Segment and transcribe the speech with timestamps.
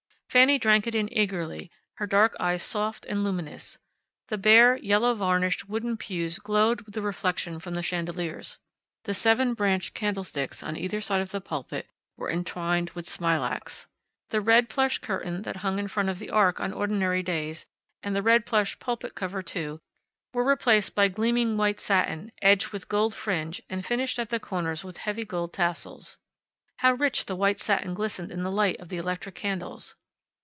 [0.31, 3.77] Fanny drank it in eagerly, her dark eyes soft and luminous.
[4.29, 8.57] The bare, yellow varnished wooden pews glowed with the reflection from the chandeliers.
[9.03, 11.85] The seven branched candlesticks on either side of the pulpit
[12.15, 13.87] were entwined with smilax.
[14.29, 17.65] The red plush curtain that hung in front of the Ark on ordinary days,
[18.01, 19.81] and the red plush pulpit cover too,
[20.33, 24.81] were replaced by gleaming white satin edged with gold fringe and finished at the corners
[24.81, 26.17] with heavy gold tassels.
[26.77, 29.97] How the rich white satin glistened in the light of the electric candles!